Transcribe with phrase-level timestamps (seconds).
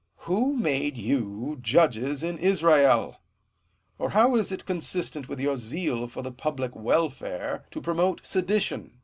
[0.23, 3.17] >A'ho made you judges in Israel?
[3.99, 8.93] Or how is it consistent with your zeal for the public welfare, to promote sedition